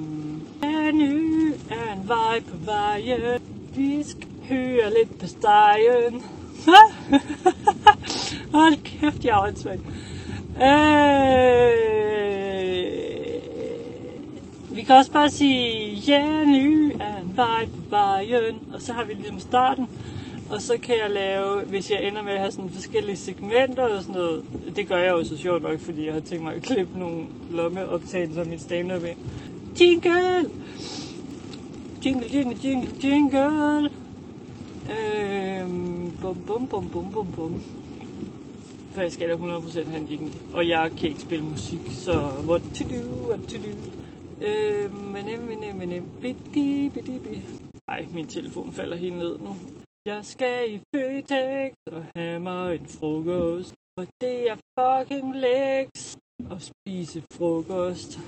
ny 0.93 1.26
er 1.69 1.93
en 1.93 2.08
vej 2.08 2.39
på 2.39 2.58
vejen. 2.65 3.41
Vi 3.75 4.03
skal 4.03 4.27
høre 4.49 4.93
lidt 4.99 5.19
på 5.19 5.27
stegen. 5.27 6.23
Hold 8.53 8.84
kæft, 8.84 9.25
jeg 9.25 9.38
er 9.38 9.41
åndssvagt. 9.47 9.82
Øh, 10.56 11.88
vi 14.75 14.82
kan 14.82 14.95
også 14.95 15.12
bare 15.12 15.30
sige, 15.30 15.93
ja, 16.08 16.45
ny 16.45 16.91
er 16.99 17.17
en 17.17 17.34
vej 17.36 17.65
på 17.65 17.89
vejen. 17.89 18.60
Og 18.73 18.82
så 18.82 18.93
har 18.93 19.03
vi 19.03 19.13
ligesom 19.13 19.39
starten. 19.39 19.88
Og 20.49 20.62
så 20.62 20.77
kan 20.84 20.95
jeg 20.95 21.12
lave, 21.12 21.62
hvis 21.62 21.91
jeg 21.91 22.03
ender 22.03 22.23
med 22.23 22.32
at 22.32 22.39
have 22.39 22.51
sådan 22.51 22.69
forskellige 22.69 23.17
segmenter 23.17 23.84
og 23.84 24.01
sådan 24.01 24.15
noget. 24.15 24.43
Det 24.75 24.88
gør 24.88 24.97
jeg 24.97 25.12
jo 25.12 25.23
så 25.23 25.38
sjovt 25.38 25.63
nok, 25.63 25.80
fordi 25.80 26.06
jeg 26.06 26.13
har 26.13 26.19
tænkt 26.19 26.43
mig 26.43 26.56
at 26.56 26.62
klippe 26.62 26.99
nogle 26.99 27.25
lommeoptagelser 27.51 28.41
af 28.41 28.47
mit 28.47 28.62
stand-up 28.62 29.03
ind. 29.03 29.17
Jingle! 29.82 30.49
Jingle, 32.07 32.27
jingle, 32.29 32.55
jingle, 32.63 32.89
jingle! 33.03 33.91
Øhm, 34.89 36.11
bum, 36.21 36.35
bum, 36.47 36.67
bum, 36.67 36.89
bum, 36.89 37.11
bum, 37.11 37.27
bum. 37.35 37.61
For 38.91 39.01
jeg 39.01 39.11
skal 39.11 39.29
da 39.29 39.35
100% 39.35 39.89
have 39.89 40.01
en 40.01 40.07
jingle. 40.07 40.33
Og 40.53 40.67
jeg 40.67 40.91
kan 40.97 41.09
ikke 41.09 41.21
spille 41.21 41.45
musik, 41.45 41.79
så 41.89 42.11
what 42.47 42.61
to 42.61 42.83
do, 42.83 43.27
what 43.29 43.39
to 43.39 43.57
do. 43.57 43.73
Øhm, 44.45 44.93
men 44.93 45.25
men 45.25 45.77
men 45.77 45.89
men 45.89 46.03
bidi, 46.21 46.89
bidi, 46.89 47.19
bidi. 47.19 47.41
Ej, 47.87 48.05
min 48.13 48.27
telefon 48.27 48.73
falder 48.73 48.97
helt 48.97 49.17
ned 49.17 49.39
nu. 49.39 49.55
Jeg 50.05 50.19
skal 50.25 50.73
i 50.73 50.79
Føtex 50.95 51.73
og 51.91 52.03
have 52.15 52.39
mig 52.39 52.75
en 52.75 52.85
frokost. 52.85 53.73
Og 53.97 54.07
det 54.21 54.49
er 54.49 54.55
fucking 54.79 55.35
læks 55.35 56.17
at 56.51 56.61
spise 56.61 57.23
frokost. 57.31 58.19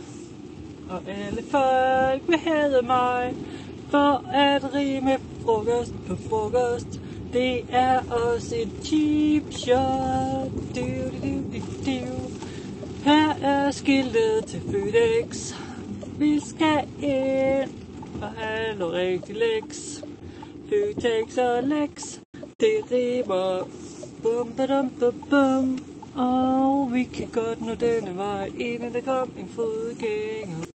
Og 0.90 1.02
alle 1.08 1.44
folk 1.44 2.28
vil 2.28 2.38
have 2.38 2.82
mig 2.82 3.36
for 3.90 4.26
at 4.34 4.74
rime 4.74 5.18
frokost 5.46 5.94
på 6.08 6.16
frokost. 6.30 7.00
Det 7.34 7.66
er 7.72 8.00
også 8.12 8.56
et 8.56 8.70
cheap 8.84 9.44
shot. 9.52 10.52
Du, 10.76 10.86
du, 11.22 11.28
du, 11.28 11.34
du, 11.52 11.60
du. 11.86 12.20
Her 13.04 13.34
er 13.42 13.72
skiltet 13.72 14.46
til 14.48 14.62
FedEx. 14.62 15.54
Vi 16.20 16.40
skal 16.40 16.88
ind 17.02 17.70
og 18.22 18.28
have 18.28 18.80
noget 18.80 18.94
rigtig 18.94 19.36
leks. 19.36 20.04
Føtex 20.70 21.38
og 21.38 21.64
Lex, 21.64 22.20
det 22.60 22.92
rimer. 22.92 23.68
Bum, 24.24 24.54
badum, 24.58 24.90
bum, 25.00 25.14
bum. 25.30 25.80
Og 26.16 26.94
vi 26.94 27.04
kan 27.04 27.28
godt 27.34 27.62
nå 27.62 27.76
denne 27.76 28.18
vej, 28.18 28.52
inden 28.60 28.94
der 28.94 29.02
kom 29.02 29.32
en 29.40 29.50
fodgænger. 29.56 30.69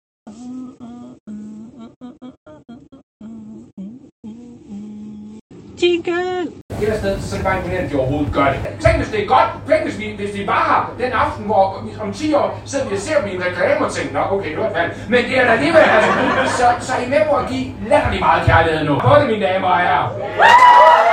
Jingle! 5.81 6.41
Et 6.41 6.81
eller 6.81 6.97
sted, 6.97 7.21
så 7.21 7.35
er 7.35 7.37
det 7.39 7.45
bare 7.45 7.57
imponerende, 7.57 7.87
at 7.87 7.91
de 7.91 7.97
overhovedet 7.99 8.33
gør 8.33 8.47
det. 8.53 8.59
Tænk, 8.83 8.95
hvis 8.97 9.09
det 9.13 9.19
er 9.23 9.27
godt. 9.27 9.49
Tænk, 9.69 9.81
hvis 9.87 9.97
vi, 9.99 10.07
hvis 10.19 10.31
vi 10.37 10.45
bare 10.45 10.65
har 10.71 10.91
den 10.99 11.11
aften, 11.11 11.45
hvor 11.45 11.63
om 12.01 12.13
10 12.13 12.33
år 12.33 12.61
sidder 12.65 12.85
vi 12.89 12.95
og 12.95 13.01
ser 13.01 13.17
min 13.27 13.43
reklame 13.47 13.85
og 13.85 13.91
tænker, 13.91 14.13
nå, 14.13 14.21
okay, 14.35 14.49
det 14.51 14.59
var 14.59 14.67
et 14.67 14.75
valg. 14.75 14.91
Men 15.09 15.19
det 15.27 15.37
er 15.39 15.45
da 15.45 15.51
alligevel, 15.51 15.85
altså. 15.95 16.11
Så, 16.57 16.65
så 16.79 16.93
er 16.93 17.01
I 17.05 17.09
med 17.09 17.21
på 17.29 17.35
at 17.35 17.45
give 17.51 17.65
latterlig 17.89 18.19
meget 18.19 18.45
kærlighed 18.45 18.81
nu. 18.89 18.93
Både 19.09 19.25
mine 19.27 19.45
damer 19.45 19.67
og 19.67 19.77
herrer. 19.77 21.04